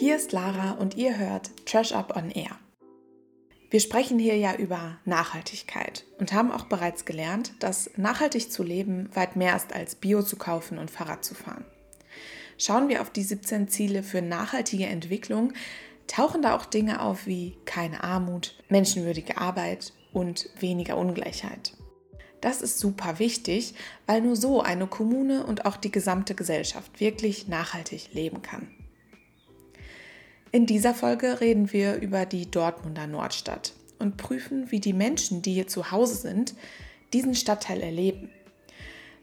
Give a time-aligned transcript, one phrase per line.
[0.00, 2.56] Hier ist Lara und ihr hört Trash Up on Air.
[3.68, 9.10] Wir sprechen hier ja über Nachhaltigkeit und haben auch bereits gelernt, dass nachhaltig zu leben
[9.14, 11.64] weit mehr ist als Bio zu kaufen und Fahrrad zu fahren.
[12.58, 15.52] Schauen wir auf die 17 Ziele für nachhaltige Entwicklung,
[16.06, 21.76] tauchen da auch Dinge auf wie keine Armut, menschenwürdige Arbeit und weniger Ungleichheit.
[22.40, 23.74] Das ist super wichtig,
[24.06, 28.77] weil nur so eine Kommune und auch die gesamte Gesellschaft wirklich nachhaltig leben kann.
[30.50, 35.52] In dieser Folge reden wir über die Dortmunder Nordstadt und prüfen, wie die Menschen, die
[35.52, 36.54] hier zu Hause sind,
[37.12, 38.30] diesen Stadtteil erleben.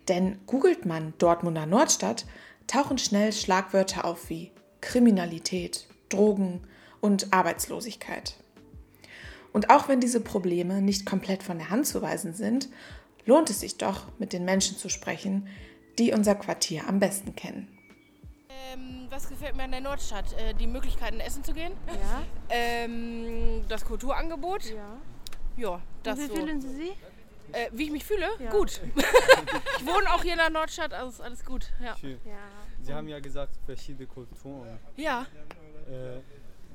[0.08, 2.26] Denn googelt man Dortmunder Nordstadt,
[2.68, 4.52] tauchen schnell Schlagwörter auf wie
[4.82, 6.62] Kriminalität, Drogen
[7.02, 8.36] und Arbeitslosigkeit.
[9.52, 12.70] Und auch wenn diese Probleme nicht komplett von der Hand zu weisen sind,
[13.26, 15.48] lohnt es sich doch, mit den Menschen zu sprechen,
[15.98, 17.75] die unser Quartier am besten kennen.
[19.06, 20.34] Ähm, was gefällt mir an der Nordstadt?
[20.34, 21.74] Äh, die Möglichkeiten essen zu gehen.
[21.88, 22.24] Ja.
[22.50, 24.66] Ähm, das Kulturangebot.
[24.66, 24.98] Ja.
[25.58, 26.36] Ja, das Und wie so.
[26.36, 26.92] fühlen Sie sich?
[27.52, 28.28] Äh, wie ich mich fühle?
[28.40, 28.52] Ja.
[28.52, 28.80] Gut.
[29.78, 31.72] ich wohne auch hier in der Nordstadt, also ist alles gut.
[31.84, 31.96] Ja.
[31.98, 32.20] Schön.
[32.24, 32.34] Ja.
[32.82, 34.78] Sie haben ja gesagt, verschiedene Kulturen.
[34.96, 35.26] ja.
[35.90, 36.20] Äh,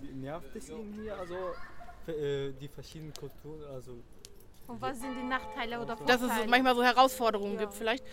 [0.00, 1.16] wie- nervt es Ihnen hier?
[1.16, 1.34] Also
[2.08, 3.92] äh, die verschiedenen Kulturen, also
[4.66, 6.44] Und was sind die Nachteile oder Dass Vorteile?
[6.44, 7.60] es manchmal so Herausforderungen Ja.
[7.60, 8.04] gibt vielleicht.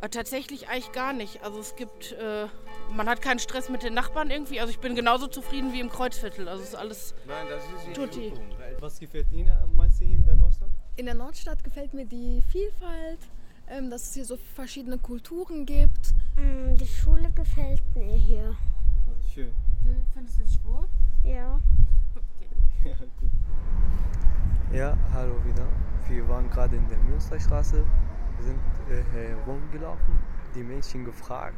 [0.00, 1.42] Aber tatsächlich eigentlich gar nicht.
[1.44, 2.46] Also es gibt, äh,
[2.90, 4.60] man hat keinen Stress mit den Nachbarn irgendwie.
[4.60, 6.48] Also ich bin genauso zufrieden wie im Kreuzviertel.
[6.48, 8.32] Also es ist alles Nein, das ist tutti.
[8.80, 10.70] was gefällt Ihnen am meisten hier in der Nordstadt?
[10.96, 13.18] In der Nordstadt gefällt mir die Vielfalt,
[13.68, 16.14] ähm, dass es hier so verschiedene Kulturen gibt.
[16.36, 18.56] Mm, Die Schule gefällt mir hier.
[19.06, 19.52] Also schön.
[20.14, 20.86] Findest du dich wohl?
[21.24, 21.60] Ja.
[22.84, 23.30] Ja, gut.
[24.72, 25.66] Ja, hallo wieder.
[26.08, 27.84] Wir waren gerade in der Münsterstraße,
[28.36, 30.18] wir sind äh, herumgelaufen,
[30.54, 31.54] die Mädchen gefragt.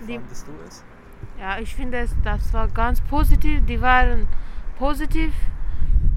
[0.00, 0.84] Wie Die- fandest du es?
[1.40, 3.64] Ja, ich finde, es, das war ganz positiv.
[3.66, 4.28] Die waren
[4.78, 5.32] positiv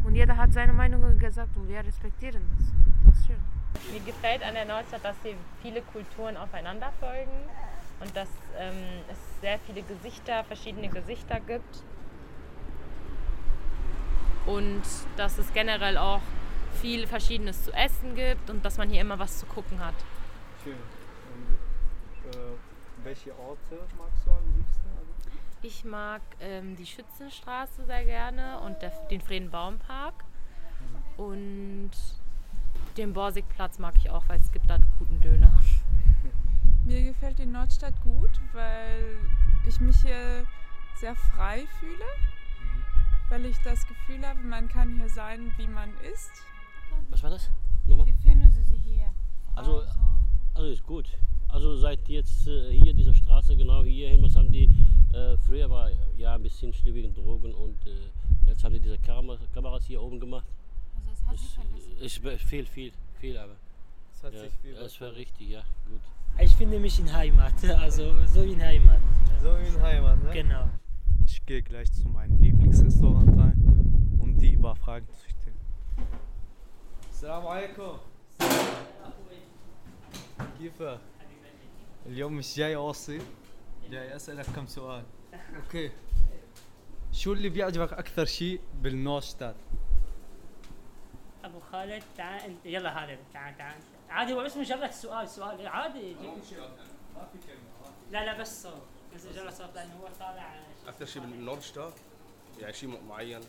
[0.03, 2.67] und jeder hat seine Meinung gesagt und wir respektieren das.
[3.05, 3.93] Das ist schön.
[3.93, 7.31] Mir gefällt an der Nordstadt, dass hier viele Kulturen aufeinander folgen
[8.01, 8.27] und dass
[8.57, 8.75] ähm,
[9.09, 11.83] es sehr viele Gesichter, verschiedene Gesichter gibt.
[14.49, 14.81] Und
[15.15, 16.21] dass es generell auch
[16.81, 19.93] viel Verschiedenes zu essen gibt und dass man hier immer was zu gucken hat.
[20.63, 20.73] Schön.
[20.73, 22.55] Und, äh,
[23.03, 24.89] welche Orte magst du am liebsten?
[24.97, 25.39] Also?
[25.61, 30.23] Ich mag ähm, die Schützenstraße sehr gerne und der, den Friedenbaumpark.
[31.17, 31.91] Und
[32.97, 35.59] den Borsigplatz mag ich auch, weil es gibt da guten Döner.
[36.85, 39.17] Mir gefällt die Nordstadt gut, weil
[39.67, 40.45] ich mich hier
[40.95, 42.05] sehr frei fühle,
[43.29, 46.31] weil ich das Gefühl habe, man kann hier sein, wie man ist.
[47.09, 47.49] Was war das?
[47.87, 48.07] Nochmal?
[48.07, 49.11] Wie fühlen Sie sich hier?
[49.55, 49.83] Also,
[50.53, 51.09] also ist gut.
[51.47, 54.69] Also seit jetzt äh, hier diese Straße genau hier hin, was haben die?
[55.13, 58.09] Äh, früher war ja ein bisschen schlimm wegen Drogen und äh,
[58.47, 60.45] jetzt haben die diese Kamera, Kameras hier oben gemacht.
[60.95, 62.01] Also es hat sich Es verbessert.
[62.01, 63.55] ist be- viel, viel, viel, aber
[64.13, 66.01] Es hat ja, sich viel es war richtig, ja, gut.
[66.39, 68.99] Ich finde mich in Heimat, also so in Heimat.
[69.41, 70.29] So in Heimat, ne?
[70.31, 70.69] Genau.
[71.25, 73.57] Ich gehe gleich zu meinem Lieblingsrestaurant rein,
[74.21, 75.59] um die über Fragen zu stellen.
[77.09, 77.99] Assalamu alaikum.
[80.59, 80.83] كيف
[82.05, 83.21] اليوم مش جاي اوصي
[83.89, 85.03] جاي أسألك كم سؤال.
[85.55, 85.91] أوكي.
[87.11, 89.55] شو اللي بيعجبك أكثر شيء بالنوشتاد
[91.43, 92.65] أبو خالد تعال أنت.
[92.65, 93.75] يلا خالد تعال تعال.
[94.09, 95.29] عادي هو بس مجرد سؤال.
[95.29, 96.15] سؤال عادي.
[98.11, 98.73] لا لا بس صوت
[99.15, 100.55] بس مجرد صوت لأنه هو طالع
[100.87, 101.93] أكثر شيء بالنورشتا
[102.59, 103.39] يعني شيء معين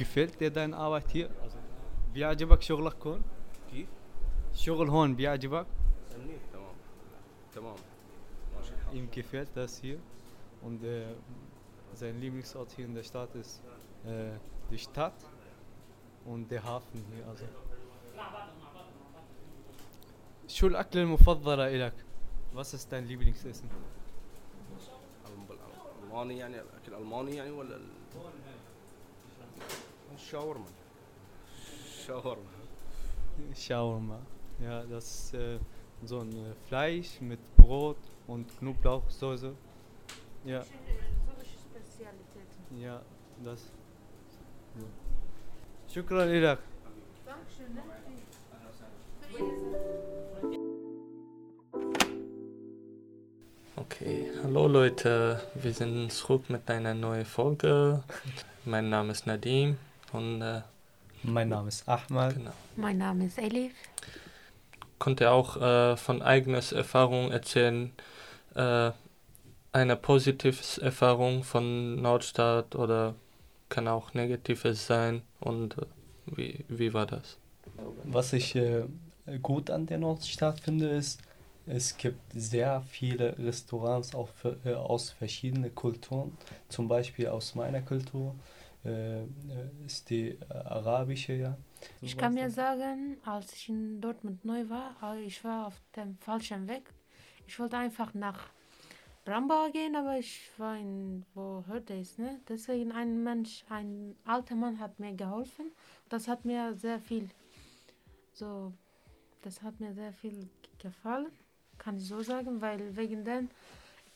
[0.00, 1.30] قفلت دين اواتي
[2.14, 3.22] بيعجبك شغلك هون؟
[3.70, 3.88] كيف؟
[4.52, 5.66] الشغل هون بيعجبك؟
[6.18, 6.74] منيح تمام.
[7.54, 7.76] تمام.
[8.56, 9.98] ماشي الحال انقفلت بس هي
[10.62, 11.06] und äh,
[11.94, 13.62] sein Lieblingsort hier in der Stadt ist
[14.04, 14.32] äh,
[14.70, 15.14] die Stadt
[16.26, 17.44] und uh, der Hafen hier also.
[20.48, 21.94] شو الأكلة المفضلة إلك؟
[22.54, 23.70] Was ist dein Lieblingsessen?
[26.19, 27.91] الم- الالماني يعني الاكل الالماني يعني ولا ال-
[30.15, 30.65] الشاورما
[32.07, 32.49] شاورما
[33.53, 34.19] Shawarma.
[34.61, 35.59] Ja, das ist äh,
[36.05, 37.97] so ein äh, Fleisch mit Brot
[38.27, 39.53] und Knoblauchsoße.
[40.45, 40.63] Ja,
[42.85, 43.01] ja,
[43.43, 43.61] das.
[44.79, 44.87] Ja.
[45.87, 46.59] شكرا لك.
[53.80, 58.02] Okay, hallo Leute, wir sind zurück mit einer neuen Folge.
[58.66, 59.78] Mein Name ist Nadim
[60.12, 60.60] und äh,
[61.22, 62.34] Mein Name ist Ahmad.
[62.34, 62.52] genau.
[62.76, 63.72] Mein Name ist Elif.
[64.98, 67.90] konnte auch äh, von eigener Erfahrung erzählen,
[68.54, 68.90] äh,
[69.72, 73.14] eine positive Erfahrung von Nordstadt oder
[73.70, 75.86] kann auch negatives sein und äh,
[76.26, 77.38] wie, wie war das?
[78.04, 78.84] Was ich äh,
[79.42, 81.20] gut an der Nordstadt finde, ist,
[81.66, 86.36] es gibt sehr viele Restaurants auch für, äh, aus verschiedenen Kulturen.
[86.68, 88.34] Zum Beispiel aus meiner Kultur
[88.84, 89.24] äh,
[89.86, 91.56] ist die äh, arabische, ja.
[92.00, 96.16] Ich kann mir sagen, als ich in Dortmund neu war, äh, ich war auf dem
[96.18, 96.92] falschen Weg.
[97.46, 98.50] Ich wollte einfach nach
[99.24, 102.40] Brambauer gehen, aber ich war in, wo hört es, ne?
[102.48, 105.72] Deswegen ein Mensch, ein alter Mann hat mir geholfen.
[106.08, 107.28] Das hat mir sehr viel,
[108.32, 108.72] so,
[109.42, 110.48] das hat mir sehr viel
[110.78, 111.30] gefallen,
[111.80, 113.48] kann ich so sagen, weil wegen dem,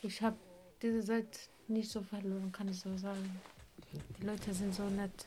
[0.03, 0.37] ich habe
[0.81, 3.41] diese Zeit nicht so verloren, kann ich so sagen.
[4.19, 5.27] Die Leute sind so nett.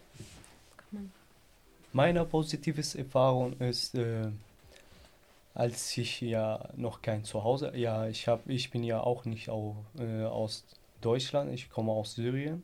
[1.91, 4.29] Meine positive Erfahrung ist, äh,
[5.53, 9.75] als ich ja noch kein Zuhause, ja, ich habe, ich bin ja auch nicht auch,
[9.97, 10.65] äh, aus
[11.01, 12.61] Deutschland, ich komme aus Syrien.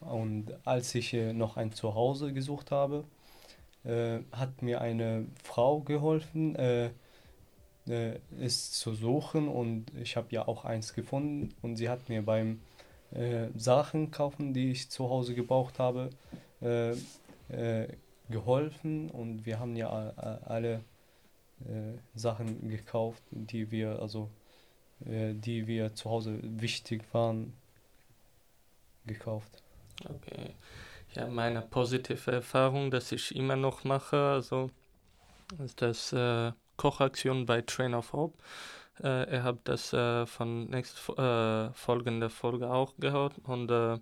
[0.00, 3.04] Und als ich äh, noch ein Zuhause gesucht habe,
[3.84, 6.56] äh, hat mir eine Frau geholfen,
[7.88, 12.08] äh, äh, es zu suchen und ich habe ja auch eins gefunden und sie hat
[12.08, 12.60] mir beim
[13.12, 16.10] äh, Sachen kaufen, die ich zu Hause gebraucht habe,
[18.28, 20.80] geholfen und wir haben ja alle
[21.60, 24.28] äh, Sachen gekauft, die wir also
[25.06, 27.52] äh, die wir zu Hause wichtig waren,
[29.06, 29.62] gekauft.
[30.04, 30.54] Okay.
[31.14, 34.70] Ja, meine positive Erfahrung, dass ich immer noch mache, also
[35.64, 38.38] ist das äh, Kochaktion bei Train of Hope.
[39.02, 43.98] Äh, ihr habt das äh, von nächst äh, Folge auch gehört und äh,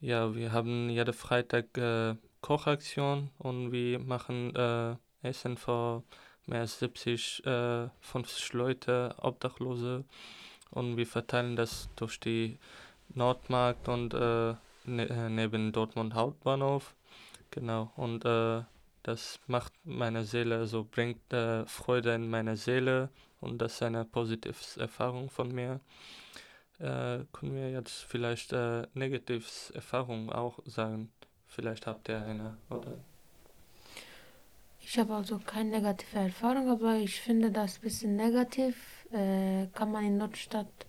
[0.00, 6.02] ja, wir haben jeden Freitag äh, Kochaktion und wir machen äh, Essen für
[6.46, 10.04] mehr als 70, äh, 50 Leute, Obdachlose.
[10.70, 12.58] Und wir verteilen das durch die
[13.14, 14.56] Nordmarkt und ne,
[15.30, 16.94] neben Dortmund Hauptbahnhof.
[17.50, 17.92] Genau.
[17.94, 18.24] Und
[19.02, 23.10] das macht meine Seele, so bringt äh, Freude in meine Seele
[23.40, 25.80] und das ist eine positive Erfahrung von mir.
[26.78, 31.12] Äh, können wir jetzt vielleicht äh, negatives Erfahrung auch sagen?
[31.46, 32.94] Vielleicht habt ihr eine, oder?
[34.80, 39.06] Ich habe also keine negative Erfahrung, aber ich finde das ein bisschen negativ.
[39.12, 40.86] Äh, kann man in Nordstadt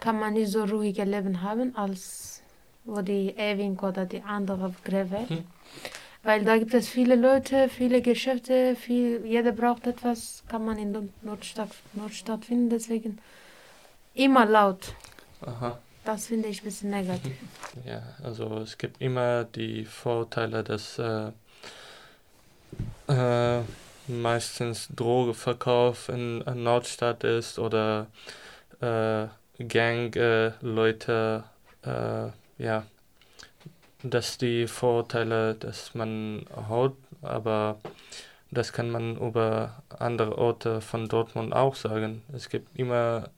[0.00, 2.42] kann man nicht so ruhige Leben haben als
[2.84, 5.28] wo die Ewing oder die andere Gräber.
[5.28, 5.44] Hm.
[6.28, 11.10] Weil da gibt es viele Leute, viele Geschäfte, viel, jeder braucht etwas, kann man in
[11.22, 13.18] Nordstadt, Nordstadt finden, deswegen
[14.12, 14.92] immer laut.
[15.40, 15.78] Aha.
[16.04, 17.32] Das finde ich ein bisschen negativ.
[17.86, 21.30] Ja, also es gibt immer die Vorteile, dass äh,
[23.08, 23.62] äh,
[24.06, 28.08] meistens Drogeverkauf in, in Nordstadt ist oder
[28.82, 29.28] äh,
[29.64, 31.44] Gang-Leute,
[31.86, 32.84] äh, ja,
[34.02, 37.78] dass die Vorteile, dass man haut, aber
[38.50, 42.22] das kann man über andere Orte von Dortmund auch sagen.
[42.32, 43.30] Es gibt immer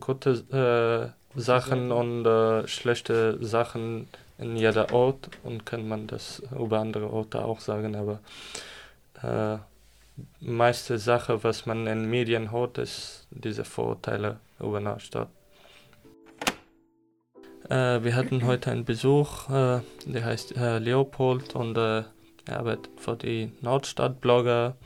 [0.00, 4.08] gute äh, Sachen und äh, schlechte Sachen
[4.38, 8.20] in jeder Ort und kann man das über andere Orte auch sagen, aber
[9.22, 9.58] äh,
[10.40, 15.28] meiste Sache, was man in Medien hört, ist diese Vorurteile über Nordstadt.
[17.68, 22.04] Äh, wir hatten heute einen Besuch, äh, der heißt äh, Leopold und äh,
[22.46, 24.76] er arbeitet für die Nordstadt-Blogger.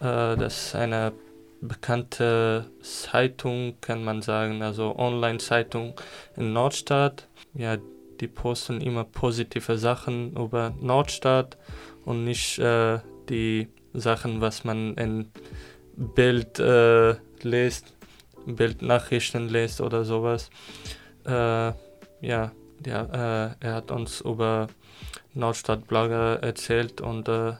[0.00, 1.12] Äh, das ist eine
[1.60, 5.94] bekannte Zeitung, kann man sagen, also Online-Zeitung
[6.36, 7.28] in Nordstadt.
[7.52, 7.76] Ja,
[8.20, 11.58] die posten immer positive Sachen über Nordstadt
[12.06, 15.30] und nicht äh, die Sachen, was man in
[15.96, 17.94] Bild äh, liest,
[18.46, 20.48] Bildnachrichten liest oder sowas.
[21.24, 21.72] Äh,
[22.20, 22.52] ja,
[22.84, 24.68] ja äh, er hat uns über
[25.34, 27.54] Nordstadt-Blogger erzählt und äh,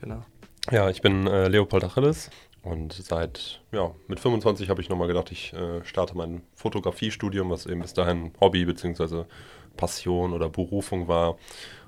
[0.00, 0.24] genau.
[0.70, 2.30] Ja, ich bin äh, Leopold Achilles
[2.64, 7.66] und seit, ja, mit 25 habe ich nochmal gedacht, ich äh, starte mein Fotografiestudium, was
[7.66, 9.24] eben bis dahin Hobby bzw.
[9.76, 11.36] Passion oder Berufung war.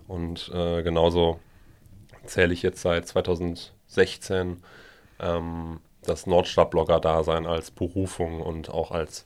[0.06, 1.40] Und äh, genauso
[2.26, 4.62] zähle ich jetzt seit 2016
[5.18, 9.24] ähm, das Nordstadt-Blogger-Dasein als Berufung und auch als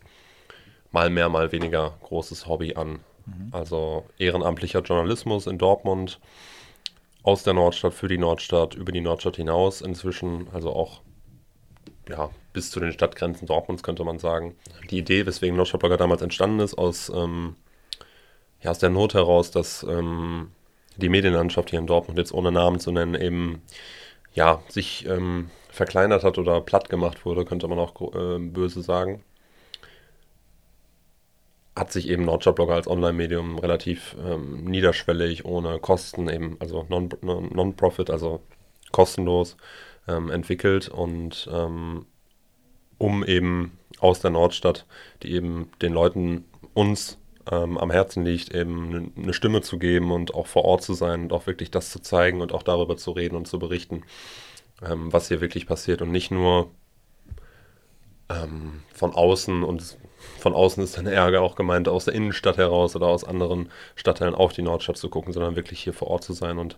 [0.93, 3.01] mal mehr, mal weniger großes Hobby an.
[3.27, 3.49] Mhm.
[3.53, 6.21] Also ehrenamtlicher Journalismus in Dortmund,
[7.23, 11.03] aus der Nordstadt, für die Nordstadt, über die Nordstadt hinaus inzwischen, also auch
[12.09, 14.57] ja, bis zu den Stadtgrenzen Dortmunds könnte man sagen.
[14.91, 17.57] Die Idee, weswegen Nordstadtblogger damals entstanden ist, aus, ähm,
[18.61, 20.51] ja, aus der Not heraus, dass ähm,
[20.97, 23.63] die Medienlandschaft hier in Dortmund jetzt ohne Namen zu nennen eben
[24.33, 29.23] ja sich ähm, verkleinert hat oder platt gemacht wurde, könnte man auch äh, böse sagen.
[31.81, 38.13] Hat sich eben Nordstadtblogger als Online-Medium relativ ähm, niederschwellig, ohne Kosten eben, also Non-Profit, non
[38.13, 38.43] also
[38.93, 39.57] kostenlos
[40.07, 42.05] ähm, entwickelt und ähm,
[42.99, 44.85] um eben aus der Nordstadt,
[45.23, 46.45] die eben den Leuten
[46.75, 47.19] uns
[47.51, 51.23] ähm, am Herzen liegt, eben eine Stimme zu geben und auch vor Ort zu sein
[51.23, 54.03] und auch wirklich das zu zeigen und auch darüber zu reden und zu berichten,
[54.87, 56.71] ähm, was hier wirklich passiert und nicht nur
[58.29, 59.97] ähm, von außen und
[60.39, 64.35] von außen ist dann Ärger auch gemeint, aus der Innenstadt heraus oder aus anderen Stadtteilen
[64.35, 66.77] auf die Nordstadt zu gucken, sondern wirklich hier vor Ort zu sein und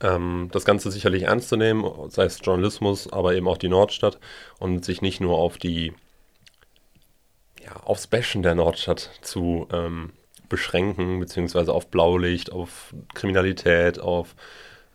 [0.00, 4.18] ähm, das Ganze sicherlich ernst zu nehmen, sei es Journalismus, aber eben auch die Nordstadt
[4.58, 5.92] und sich nicht nur auf die,
[7.62, 10.12] ja, aufs Bashen der Nordstadt zu ähm,
[10.48, 14.34] beschränken, beziehungsweise auf Blaulicht, auf Kriminalität, auf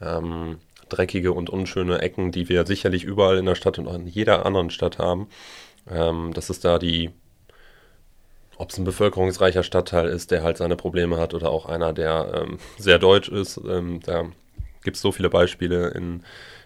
[0.02, 4.08] ähm, dreckige und unschöne Ecken, die wir sicherlich überall in der Stadt und auch in
[4.08, 5.28] jeder anderen Stadt haben.
[5.88, 7.12] Ähm, dass es da die,
[8.58, 12.44] ob es ein bevölkerungsreicher Stadtteil ist, der halt seine Probleme hat oder auch einer, der
[12.44, 13.58] ähm, sehr deutsch ist.
[13.58, 14.26] Ähm, da
[14.84, 16.24] gibt es so viele Beispiele in,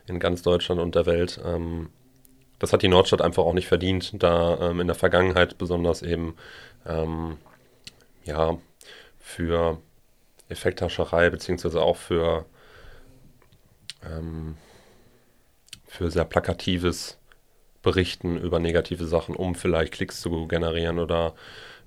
[0.08, 1.40] in ganz Deutschland und der Welt.
[1.46, 1.90] Ähm,
[2.60, 6.36] das hat die Nordstadt einfach auch nicht verdient, da ähm, in der Vergangenheit besonders eben
[6.86, 7.38] ähm,
[8.26, 8.58] ja
[9.20, 9.80] für
[10.50, 12.46] Effekthascherei beziehungsweise auch für
[15.94, 17.18] für sehr plakatives
[17.84, 21.34] Berichten über negative Sachen, um vielleicht Klicks zu generieren oder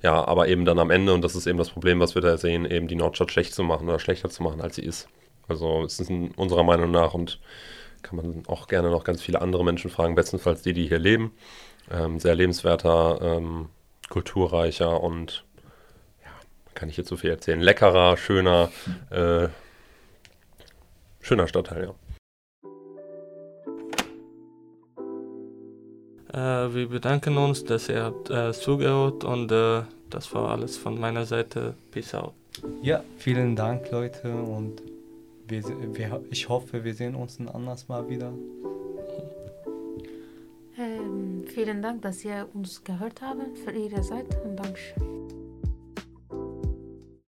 [0.02, 2.36] ja, aber eben dann am Ende, und das ist eben das Problem, was wir da
[2.36, 5.08] sehen, eben die Nordstadt schlecht zu machen oder schlechter zu machen, als sie ist.
[5.48, 7.40] Also es ist unserer Meinung nach und
[8.02, 11.32] kann man auch gerne noch ganz viele andere Menschen fragen, bestenfalls die, die hier leben.
[11.90, 13.68] Ähm, sehr lebenswerter, ähm,
[14.10, 15.44] kulturreicher und
[16.22, 16.30] ja,
[16.74, 18.70] kann ich jetzt so viel erzählen, leckerer, schöner,
[19.10, 19.48] äh,
[21.20, 21.94] schöner Stadtteil, ja.
[26.32, 31.24] Wir bedanken uns, dass ihr habt äh, zugehört und äh, das war alles von meiner
[31.24, 31.74] Seite.
[31.90, 32.32] Peace out.
[32.82, 34.82] Ja, vielen Dank, Leute, und
[35.48, 38.32] wir, wir, ich hoffe, wir sehen uns ein anderes Mal wieder.
[40.78, 45.15] Ähm, vielen Dank, dass ihr uns gehört habt für Ihre Zeit und Dankeschön.